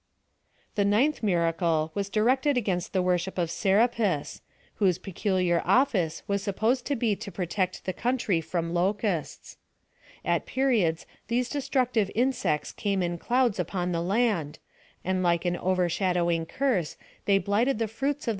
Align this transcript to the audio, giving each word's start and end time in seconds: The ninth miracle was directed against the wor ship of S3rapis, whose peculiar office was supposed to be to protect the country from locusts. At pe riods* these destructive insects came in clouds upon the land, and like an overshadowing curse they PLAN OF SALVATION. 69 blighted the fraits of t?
The 0.73 0.83
ninth 0.83 1.21
miracle 1.21 1.91
was 1.93 2.09
directed 2.09 2.57
against 2.57 2.91
the 2.91 3.03
wor 3.03 3.19
ship 3.19 3.37
of 3.37 3.49
S3rapis, 3.49 4.41
whose 4.77 4.97
peculiar 4.97 5.61
office 5.63 6.23
was 6.27 6.41
supposed 6.41 6.87
to 6.87 6.95
be 6.95 7.15
to 7.17 7.31
protect 7.31 7.85
the 7.85 7.93
country 7.93 8.41
from 8.41 8.73
locusts. 8.73 9.57
At 10.25 10.47
pe 10.47 10.63
riods* 10.63 11.05
these 11.27 11.49
destructive 11.49 12.09
insects 12.15 12.71
came 12.71 13.03
in 13.03 13.19
clouds 13.19 13.59
upon 13.59 13.91
the 13.91 14.01
land, 14.01 14.57
and 15.05 15.21
like 15.21 15.45
an 15.45 15.57
overshadowing 15.57 16.47
curse 16.47 16.97
they 17.25 17.37
PLAN 17.37 17.37
OF 17.37 17.37
SALVATION. 17.37 17.37
69 17.37 17.41
blighted 17.43 17.77
the 17.77 17.87
fraits 17.87 18.27
of 18.27 18.29
t? 18.29 18.29